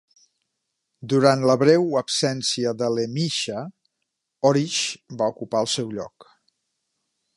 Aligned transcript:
Durant 1.11 1.43
la 1.49 1.55
breu 1.63 1.83
absència 2.01 2.73
de 2.79 2.89
LeMisha, 2.95 3.61
Orish 4.53 4.81
va 5.21 5.29
ocupar 5.37 5.63
el 5.67 5.71
seu 5.75 5.93
lloc. 5.99 6.31